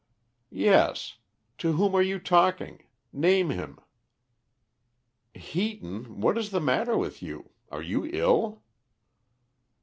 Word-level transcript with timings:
"Yes. 0.49 1.19
To 1.59 1.73
whom 1.73 1.93
are 1.93 2.01
you 2.01 2.17
talking? 2.17 2.87
Name 3.13 3.51
him." 3.51 3.77
"Heaton, 5.35 6.19
what 6.21 6.39
is 6.39 6.49
the 6.49 6.59
matter 6.59 6.97
with 6.97 7.21
you? 7.21 7.51
Are 7.69 7.83
you 7.83 8.09
ill?" 8.11 8.63